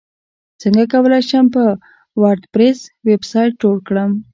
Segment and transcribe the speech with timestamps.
[0.61, 1.63] څنګه کولی شم په
[2.21, 4.11] وردپریس ویبسایټ جوړ کړم